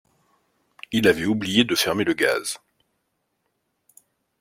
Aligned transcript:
Il 0.91 1.07
avait 1.07 1.27
oublié 1.27 1.63
de 1.63 1.75
fermer 1.75 2.03
le 2.03 2.13
gaz. 2.13 2.57